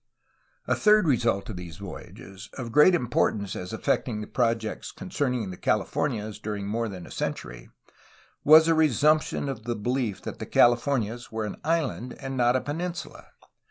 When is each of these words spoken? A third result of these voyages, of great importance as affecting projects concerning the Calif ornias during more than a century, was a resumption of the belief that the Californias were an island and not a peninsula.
A 0.65 0.73
third 0.73 1.07
result 1.07 1.47
of 1.51 1.57
these 1.57 1.77
voyages, 1.77 2.49
of 2.53 2.71
great 2.71 2.95
importance 2.95 3.55
as 3.55 3.71
affecting 3.71 4.25
projects 4.31 4.91
concerning 4.91 5.51
the 5.51 5.57
Calif 5.57 5.91
ornias 5.93 6.41
during 6.41 6.65
more 6.65 6.89
than 6.89 7.05
a 7.05 7.11
century, 7.11 7.69
was 8.43 8.67
a 8.67 8.73
resumption 8.73 9.47
of 9.47 9.65
the 9.65 9.75
belief 9.75 10.19
that 10.23 10.39
the 10.39 10.47
Californias 10.47 11.31
were 11.31 11.45
an 11.45 11.57
island 11.63 12.13
and 12.13 12.35
not 12.35 12.55
a 12.55 12.61
peninsula. 12.61 13.27